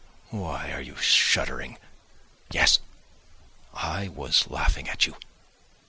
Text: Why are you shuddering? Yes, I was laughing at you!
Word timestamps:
Why 0.31 0.71
are 0.71 0.81
you 0.81 0.95
shuddering? 0.95 1.77
Yes, 2.49 2.79
I 3.71 4.07
was 4.07 4.47
laughing 4.49 4.89
at 4.89 5.05
you! 5.05 5.15